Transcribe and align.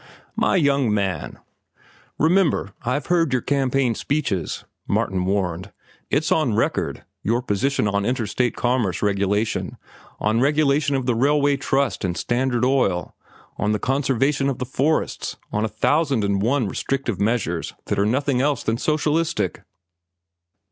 "My 0.35 0.55
young 0.55 0.91
man—" 0.91 1.37
"Remember, 2.17 2.73
I've 2.81 3.05
heard 3.05 3.31
your 3.31 3.43
campaign 3.43 3.93
speeches," 3.93 4.63
Martin 4.87 5.25
warned. 5.25 5.71
"It's 6.09 6.31
on 6.31 6.55
record, 6.55 7.03
your 7.21 7.43
position 7.43 7.87
on 7.87 8.03
interstate 8.03 8.55
commerce 8.55 9.03
regulation, 9.03 9.77
on 10.19 10.39
regulation 10.41 10.95
of 10.95 11.05
the 11.05 11.13
railway 11.13 11.55
trust 11.55 12.03
and 12.03 12.17
Standard 12.17 12.65
Oil, 12.65 13.15
on 13.57 13.73
the 13.73 13.77
conservation 13.77 14.49
of 14.49 14.57
the 14.57 14.65
forests, 14.65 15.37
on 15.51 15.63
a 15.63 15.67
thousand 15.69 16.23
and 16.23 16.41
one 16.41 16.67
restrictive 16.67 17.21
measures 17.21 17.75
that 17.85 17.99
are 17.99 18.05
nothing 18.07 18.41
else 18.41 18.63
than 18.63 18.79
socialistic." 18.79 19.61